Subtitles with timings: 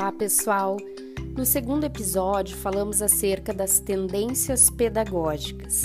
[0.00, 0.78] Olá, pessoal!
[1.36, 5.82] No segundo episódio, falamos acerca das tendências pedagógicas.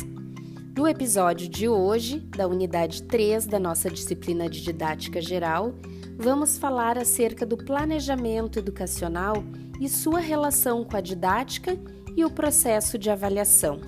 [0.74, 5.76] No episódio de hoje, da unidade 3 da nossa disciplina de didática geral,
[6.18, 9.44] vamos falar acerca do planejamento educacional
[9.82, 11.78] e sua relação com a didática
[12.16, 13.82] e o processo de avaliação.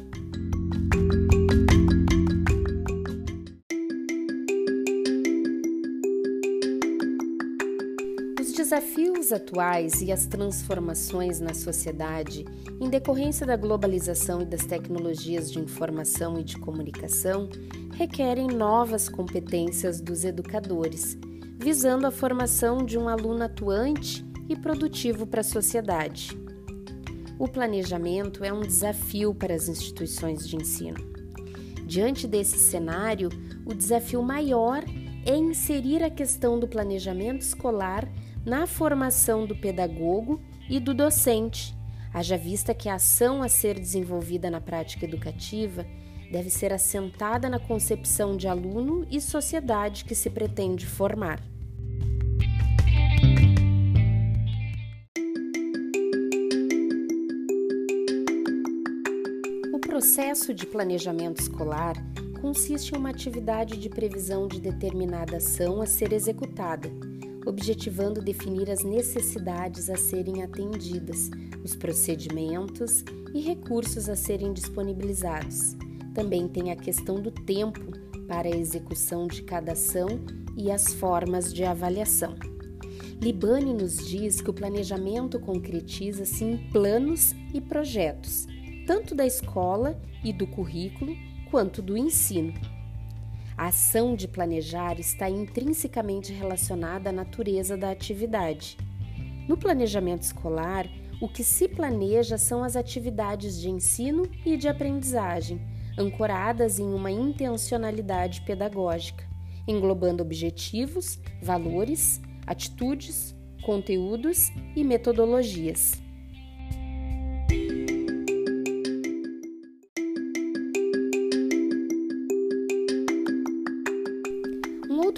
[8.58, 12.44] Desafios atuais e as transformações na sociedade,
[12.82, 17.48] em decorrência da globalização e das tecnologias de informação e de comunicação,
[17.94, 21.16] requerem novas competências dos educadores,
[21.56, 26.36] visando a formação de um aluno atuante e produtivo para a sociedade.
[27.38, 30.98] O planejamento é um desafio para as instituições de ensino.
[31.86, 33.30] Diante desse cenário,
[33.68, 34.84] o desafio maior
[35.28, 38.08] é inserir a questão do planejamento escolar
[38.46, 41.76] na formação do pedagogo e do docente,
[42.14, 45.86] haja vista que a ação a ser desenvolvida na prática educativa
[46.32, 51.42] deve ser assentada na concepção de aluno e sociedade que se pretende formar.
[59.74, 61.96] O processo de planejamento escolar
[62.38, 66.90] consiste em uma atividade de previsão de determinada ação a ser executada
[67.48, 71.30] objetivando definir as necessidades a serem atendidas,
[71.64, 75.76] os procedimentos e recursos a serem disponibilizados.
[76.14, 77.80] Também tem a questão do tempo
[78.28, 80.08] para a execução de cada ação
[80.58, 82.36] e as formas de avaliação.
[83.22, 88.46] Libani nos diz que o planejamento concretiza-se em planos e projetos,
[88.86, 91.16] tanto da escola e do currículo
[91.50, 92.54] quanto do ensino.
[93.58, 98.78] A ação de planejar está intrinsecamente relacionada à natureza da atividade.
[99.48, 100.88] No planejamento escolar,
[101.20, 105.60] o que se planeja são as atividades de ensino e de aprendizagem,
[105.98, 109.28] ancoradas em uma intencionalidade pedagógica,
[109.68, 116.00] englobando objetivos, valores, atitudes, conteúdos e metodologias.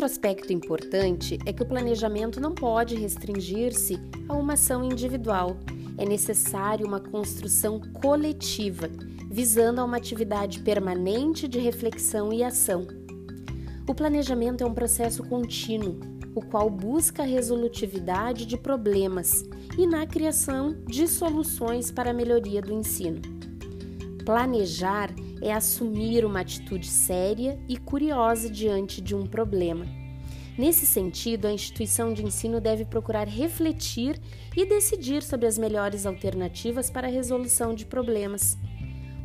[0.09, 5.57] Aspecto importante é que o planejamento não pode restringir-se a uma ação individual.
[5.99, 8.89] É necessário uma construção coletiva,
[9.29, 12.87] visando a uma atividade permanente de reflexão e ação.
[13.87, 15.99] O planejamento é um processo contínuo,
[16.33, 19.43] o qual busca a resolutividade de problemas
[19.77, 23.21] e na criação de soluções para a melhoria do ensino.
[24.25, 29.98] Planejar é assumir uma atitude séria e curiosa diante de um problema.
[30.59, 34.19] Nesse sentido, a instituição de ensino deve procurar refletir
[34.57, 38.57] e decidir sobre as melhores alternativas para a resolução de problemas.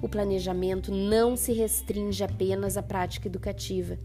[0.01, 3.99] O planejamento não se restringe apenas à prática educativa.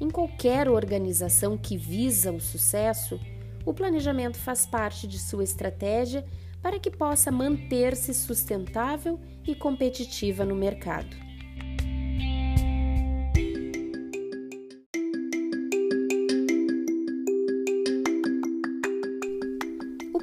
[0.00, 3.20] Em qualquer organização que visa o sucesso,
[3.64, 6.24] o planejamento faz parte de sua estratégia
[6.60, 11.16] para que possa manter-se sustentável e competitiva no mercado.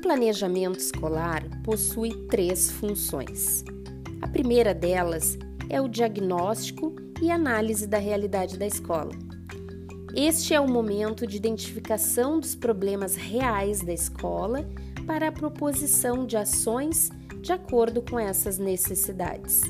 [0.09, 3.64] Planejamento escolar possui três funções.
[4.24, 5.38] A primeira delas
[5.70, 9.12] é o diagnóstico e análise da realidade da escola.
[10.16, 14.68] Este é o momento de identificação dos problemas reais da escola
[15.06, 19.62] para a proposição de ações de acordo com essas necessidades.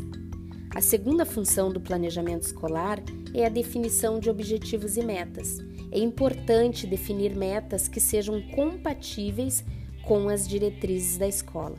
[0.74, 5.58] A segunda função do planejamento escolar é a definição de objetivos e metas.
[5.92, 9.66] É importante definir metas que sejam compatíveis
[10.04, 11.78] com as diretrizes da escola.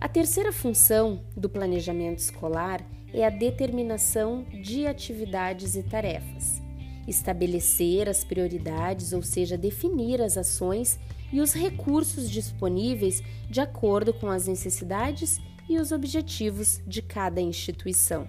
[0.00, 6.62] A terceira função do planejamento escolar é a determinação de atividades e tarefas.
[7.06, 10.98] Estabelecer as prioridades, ou seja, definir as ações
[11.32, 18.26] e os recursos disponíveis de acordo com as necessidades e os objetivos de cada instituição.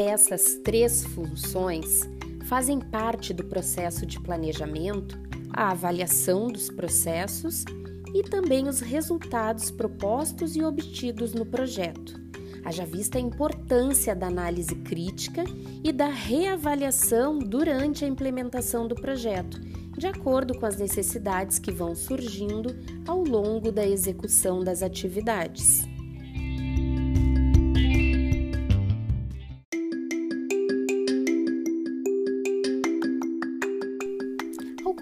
[0.00, 2.08] Dessas três funções
[2.46, 5.20] fazem parte do processo de planejamento
[5.52, 7.66] a avaliação dos processos
[8.14, 12.18] e também os resultados propostos e obtidos no projeto.
[12.64, 15.44] Haja vista a importância da análise crítica
[15.84, 19.60] e da reavaliação durante a implementação do projeto,
[19.98, 22.74] de acordo com as necessidades que vão surgindo
[23.06, 25.89] ao longo da execução das atividades.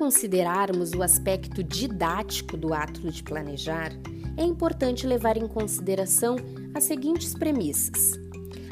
[0.08, 3.92] Considerarmos o aspecto didático do ato de planejar,
[4.38, 6.36] é importante levar em consideração
[6.74, 8.18] as seguintes premissas: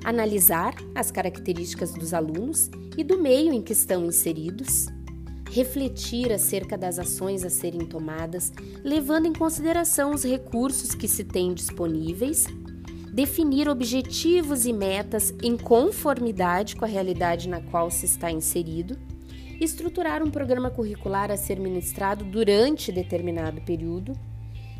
[0.02, 4.86] analisar as características dos alunos e do meio em que estão inseridos,
[5.50, 8.50] refletir acerca das ações a serem tomadas,
[8.82, 12.46] levando em consideração os recursos que se têm disponíveis,
[13.12, 18.96] definir objetivos e metas em conformidade com a realidade na qual se está inserido,
[19.60, 24.12] estruturar um programa curricular a ser ministrado durante determinado período,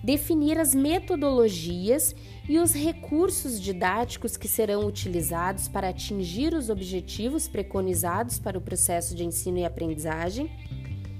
[0.02, 2.14] definir as metodologias
[2.48, 9.14] e os recursos didáticos que serão utilizados para atingir os objetivos preconizados para o processo
[9.14, 10.50] de ensino e aprendizagem,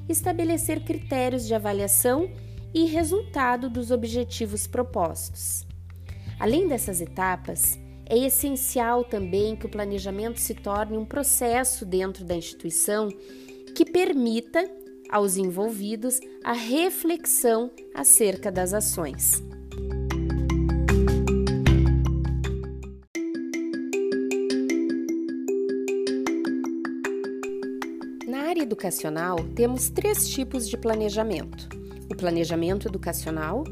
[0.08, 2.30] estabelecer critérios de avaliação
[2.72, 5.66] e resultado dos objetivos propostos.
[6.38, 7.78] Além dessas etapas,
[8.08, 13.08] é essencial também que o planejamento se torne um processo dentro da instituição
[13.76, 14.66] que permita
[15.10, 19.44] aos envolvidos a reflexão acerca das ações.
[28.26, 31.68] Na área educacional, temos três tipos de planejamento:
[32.10, 33.62] o planejamento educacional,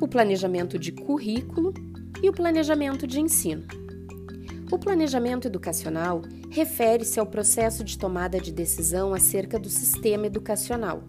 [0.00, 1.74] o planejamento de currículo
[2.22, 3.66] e o planejamento de ensino.
[4.70, 6.22] O planejamento educacional
[6.52, 11.02] refere-se ao processo de tomada de decisão acerca do sistema educacional.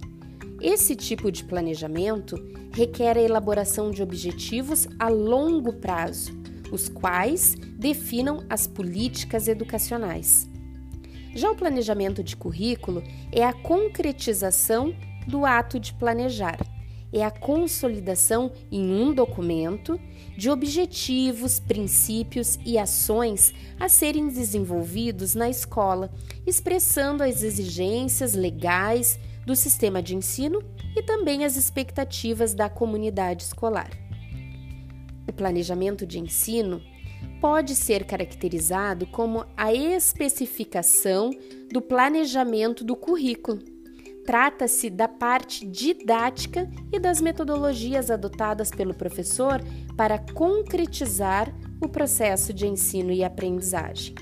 [0.61, 2.37] Esse tipo de planejamento
[2.71, 6.31] requer a elaboração de objetivos a longo prazo,
[6.71, 10.49] os quais definam as políticas educacionais.
[11.35, 14.95] Já o planejamento de currículo é a concretização
[15.27, 16.57] do ato de planejar
[17.13, 19.99] é a consolidação em um documento
[20.35, 26.11] de objetivos, princípios e ações a serem desenvolvidos na escola,
[26.45, 30.63] expressando as exigências legais do sistema de ensino
[30.95, 33.91] e também as expectativas da comunidade escolar.
[35.27, 36.81] O planejamento de ensino
[37.39, 41.29] pode ser caracterizado como a especificação
[41.71, 43.72] do planejamento do currículo
[44.25, 49.61] Trata-se da parte didática e das metodologias adotadas pelo professor
[49.97, 54.15] para concretizar o processo de ensino e aprendizagem.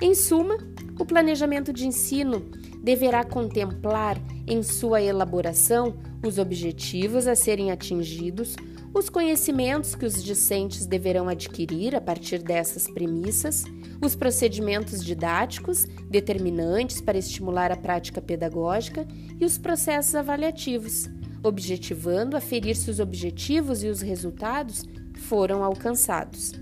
[0.00, 0.56] Em suma,
[0.98, 2.50] o planejamento de ensino
[2.82, 4.16] deverá contemplar
[4.46, 8.56] em sua elaboração os objetivos a serem atingidos,
[8.94, 13.64] os conhecimentos que os discentes deverão adquirir a partir dessas premissas,
[14.02, 19.06] os procedimentos didáticos determinantes para estimular a prática pedagógica
[19.38, 21.08] e os processos avaliativos,
[21.42, 26.52] objetivando aferir se os objetivos e os resultados foram alcançados.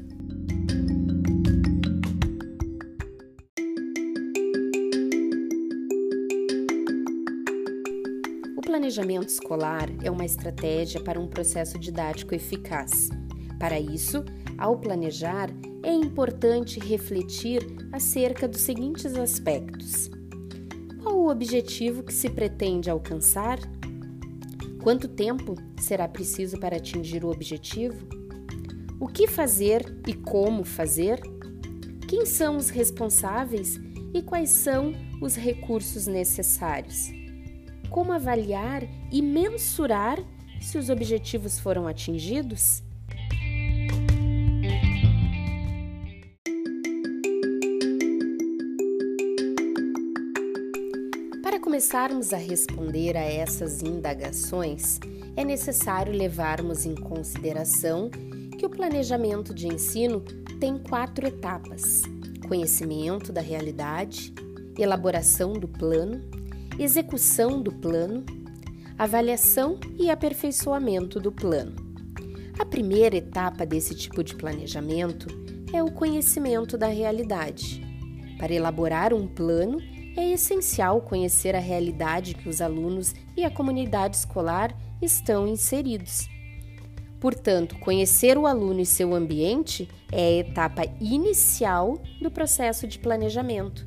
[8.97, 13.11] Planejamento escolar é uma estratégia para um processo didático eficaz.
[13.59, 14.25] Para isso,
[14.57, 15.51] ao planejar,
[15.83, 17.61] é importante refletir
[17.93, 20.11] acerca dos seguintes aspectos:
[21.03, 23.59] qual o objetivo que se pretende alcançar?
[24.83, 28.07] Quanto tempo será preciso para atingir o objetivo?
[28.99, 31.21] O que fazer e como fazer?
[32.09, 33.79] Quem são os responsáveis
[34.15, 37.16] e quais são os recursos necessários?
[37.89, 40.19] Como avaliar e mensurar
[40.61, 42.83] se os objetivos foram atingidos?
[51.43, 54.99] Para começarmos a responder a essas indagações,
[55.37, 58.11] é necessário levarmos em consideração
[58.59, 60.21] que o planejamento de ensino
[60.59, 62.03] tem quatro etapas:
[62.49, 64.35] conhecimento da realidade,
[64.79, 66.23] elaboração do plano,
[66.79, 68.25] execução do plano,
[68.99, 71.75] avaliação e aperfeiçoamento do plano.
[72.59, 75.27] A primeira etapa desse tipo de planejamento
[75.73, 77.83] é o conhecimento da realidade.
[78.39, 79.79] Para elaborar um plano,
[80.17, 86.29] é essencial conhecer a realidade que os alunos e a comunidade escolar estão inseridos.
[87.19, 93.87] Portanto, conhecer o aluno e seu ambiente é a etapa inicial do processo de planejamento.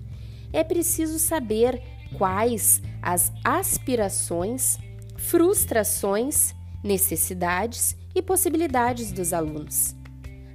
[0.51, 1.81] É preciso saber
[2.17, 4.77] quais as aspirações,
[5.17, 9.95] frustrações, necessidades e possibilidades dos alunos.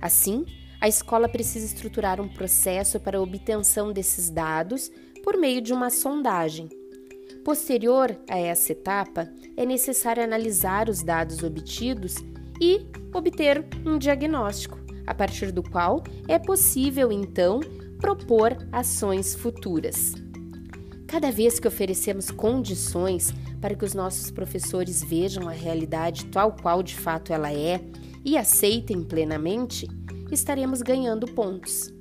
[0.01, 0.45] Assim,
[0.81, 4.91] a escola precisa estruturar um processo para a obtenção desses dados
[5.23, 6.69] por meio de uma sondagem.
[7.45, 12.17] Posterior a essa etapa, é necessário analisar os dados obtidos
[12.61, 17.61] e obter um diagnóstico, a partir do qual é possível então
[17.99, 20.24] propor ações futuras.
[21.15, 26.83] Cada vez que oferecemos condições para que os nossos professores vejam a realidade tal qual
[26.83, 27.81] de fato ela é
[28.25, 29.89] e aceitem plenamente,
[30.33, 31.95] estaremos ganhando pontos.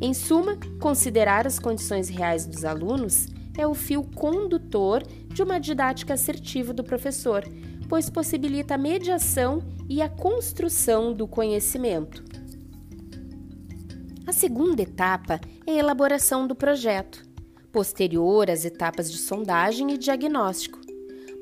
[0.00, 3.26] Em suma, considerar as condições reais dos alunos
[3.58, 7.44] é o fio condutor de uma didática assertiva do professor,
[7.90, 12.24] pois possibilita a mediação e a construção do conhecimento.
[14.26, 17.35] A segunda etapa é a elaboração do projeto,
[17.76, 20.80] posterior às etapas de sondagem e diagnóstico.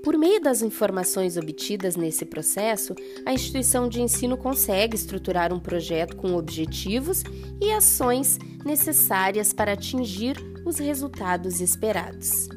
[0.03, 2.93] Por meio das informações obtidas nesse processo,
[3.25, 7.23] a instituição de ensino consegue estruturar um projeto com objetivos
[7.63, 10.37] e ações necessárias para atingir
[10.67, 12.49] os resultados esperados.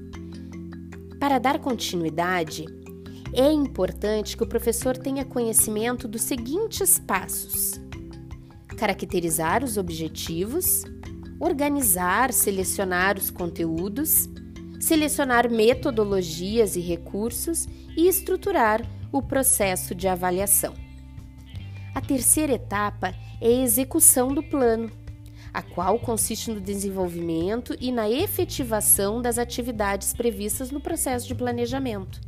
[1.19, 2.65] Para dar continuidade,
[3.31, 7.79] é importante que o professor tenha conhecimento dos seguintes passos:
[8.75, 10.84] caracterizar os objetivos,
[11.39, 14.29] organizar, selecionar os conteúdos,
[14.79, 20.74] selecionar metodologias e recursos e estruturar o processo de avaliação.
[21.94, 24.91] A terceira etapa é a execução do plano,
[25.53, 32.22] a qual consiste no desenvolvimento e na efetivação das atividades previstas no processo de planejamento.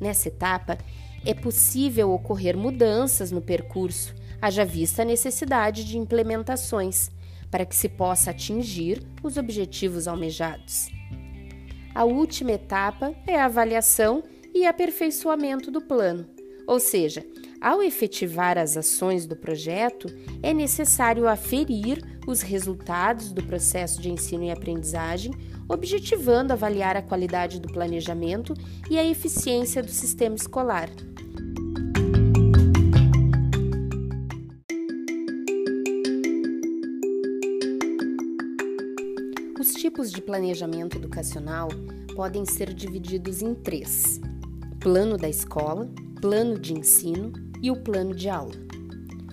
[0.00, 0.78] Nessa etapa,
[1.24, 7.10] é possível ocorrer mudanças no percurso, haja vista a necessidade de implementações,
[7.52, 10.88] para que se possa atingir os objetivos almejados.
[11.94, 16.26] A última etapa é a avaliação e aperfeiçoamento do plano,
[16.66, 17.24] ou seja,
[17.60, 20.08] ao efetivar as ações do projeto,
[20.42, 25.32] é necessário aferir os resultados do processo de ensino e aprendizagem,
[25.68, 28.54] objetivando avaliar a qualidade do planejamento
[28.90, 30.90] e a eficiência do sistema escolar.
[39.92, 41.68] Tipos de planejamento educacional
[42.16, 44.18] podem ser divididos em três:
[44.80, 45.86] plano da escola,
[46.18, 47.30] plano de ensino
[47.60, 48.54] e o plano de aula.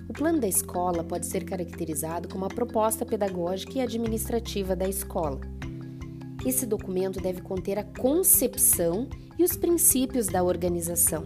[0.09, 5.39] O plano da escola pode ser caracterizado como a proposta pedagógica e administrativa da escola.
[6.45, 11.23] Esse documento deve conter a concepção e os princípios da organização,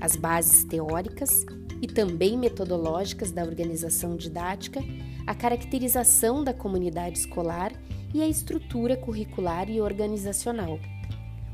[0.00, 1.44] as bases teóricas
[1.82, 4.80] e também metodológicas da organização didática,
[5.26, 7.72] a caracterização da comunidade escolar
[8.14, 10.78] e a estrutura curricular e organizacional.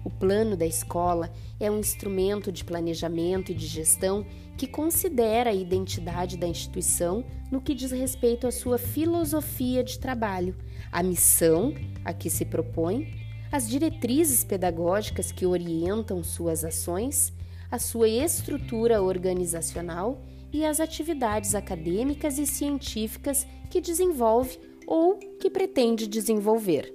[0.05, 5.55] O plano da escola é um instrumento de planejamento e de gestão que considera a
[5.55, 10.57] identidade da instituição no que diz respeito à sua filosofia de trabalho,
[10.91, 11.73] a missão
[12.05, 13.15] a que se propõe,
[13.51, 17.33] as diretrizes pedagógicas que orientam suas ações,
[17.71, 20.21] a sua estrutura organizacional
[20.53, 26.93] e as atividades acadêmicas e científicas que desenvolve ou que pretende desenvolver.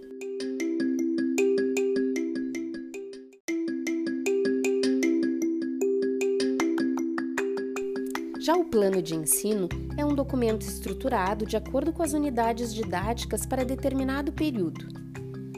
[8.48, 9.68] Já o plano de ensino
[9.98, 14.88] é um documento estruturado de acordo com as unidades didáticas para determinado período.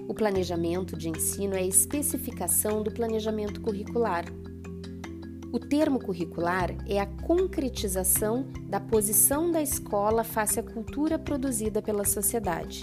[0.07, 4.25] O planejamento de ensino é a especificação do planejamento curricular,
[5.51, 12.06] o termo curricular é a concretização da posição da escola face à cultura produzida pela
[12.06, 12.82] sociedade.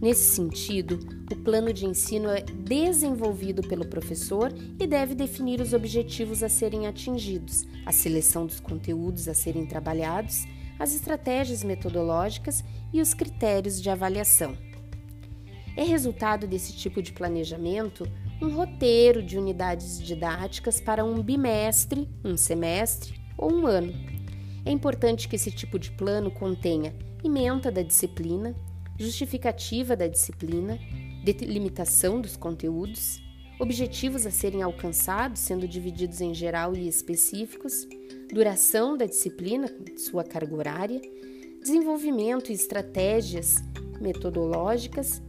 [0.00, 0.98] Nesse sentido,
[1.30, 6.86] o plano de ensino é desenvolvido pelo professor e deve definir os objetivos a serem
[6.86, 10.46] atingidos, a seleção dos conteúdos a serem trabalhados,
[10.78, 12.64] as estratégias metodológicas
[12.94, 14.56] e os critérios de avaliação.
[15.76, 18.04] É resultado desse tipo de planejamento
[18.40, 23.92] um roteiro de unidades didáticas para um bimestre, um semestre ou um ano.
[24.64, 28.54] É importante que esse tipo de plano contenha ementa da disciplina,
[28.98, 30.78] justificativa da disciplina,
[31.22, 33.22] delimitação dos conteúdos,
[33.58, 37.86] objetivos a serem alcançados, sendo divididos em geral e específicos,
[38.32, 39.68] duração da disciplina,
[39.98, 41.00] sua carga horária,
[41.60, 43.56] desenvolvimento e estratégias
[44.00, 45.20] metodológicas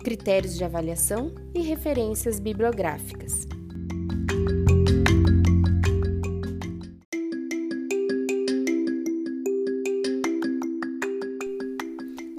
[0.00, 3.46] critérios de avaliação e referências bibliográficas.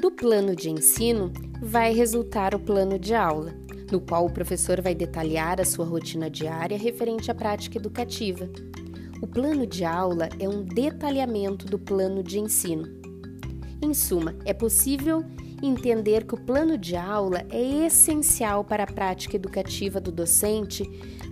[0.01, 3.53] Do plano de ensino vai resultar o plano de aula,
[3.91, 8.49] no qual o professor vai detalhar a sua rotina diária referente à prática educativa.
[9.21, 12.87] O plano de aula é um detalhamento do plano de ensino.
[13.83, 15.23] Em suma, é possível
[15.67, 20.83] entender que o plano de aula é essencial para a prática educativa do docente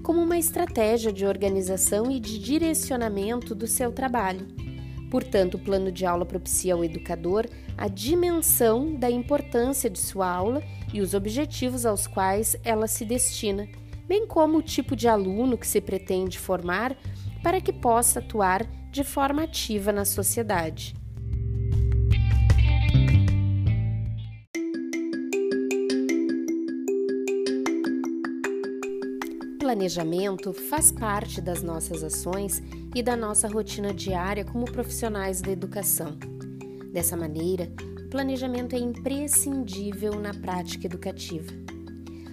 [0.04, 4.48] como uma estratégia de organização e de direcionamento do seu trabalho.
[5.10, 10.62] Portanto, o plano de aula propicia ao educador a dimensão da importância de sua aula
[10.94, 13.68] e os objetivos aos quais ela se destina,
[14.08, 16.96] bem como o tipo de aluno que se pretende formar
[17.42, 20.99] para que possa atuar de forma ativa na sociedade.
[29.70, 32.60] Planejamento faz parte das nossas ações
[32.96, 36.18] e da nossa rotina diária como profissionais da educação.
[36.92, 37.72] Dessa maneira,
[38.04, 41.54] o planejamento é imprescindível na prática educativa.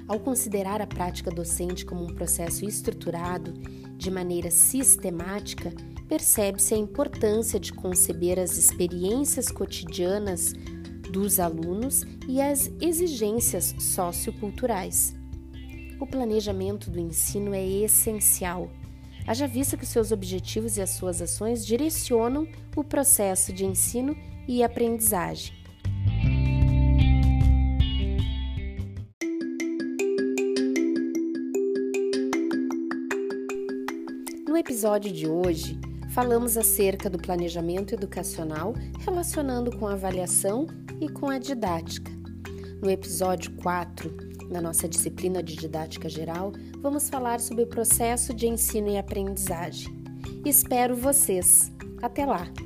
[0.09, 3.53] Ao considerar a prática docente como um processo estruturado,
[3.99, 5.75] de maneira sistemática,
[6.09, 10.55] percebe-se a importância de conceber as experiências cotidianas
[11.13, 15.15] dos alunos e as exigências socioculturais
[15.99, 18.71] o planejamento do ensino é essencial,
[19.27, 24.63] haja vista que seus objetivos e as suas ações direcionam o processo de ensino e
[24.63, 25.55] aprendizagem.
[34.47, 35.79] No episódio de hoje,
[36.11, 40.67] falamos acerca do planejamento educacional relacionando com a avaliação
[41.01, 42.11] e com a didática.
[42.83, 48.47] No episódio 4, na nossa disciplina de didática geral, vamos falar sobre o processo de
[48.47, 49.93] ensino e aprendizagem.
[50.45, 51.73] Espero vocês.
[52.03, 52.66] Até lá!